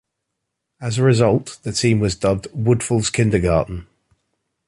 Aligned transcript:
As 0.81 0.97
a 0.97 1.03
result, 1.03 1.59
the 1.61 1.71
team 1.71 1.99
was 1.99 2.15
dubbed 2.15 2.47
"Woodfull's 2.55 3.11
kindergarten". 3.11 3.85